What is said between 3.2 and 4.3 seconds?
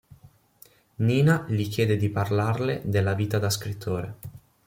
da scrittore.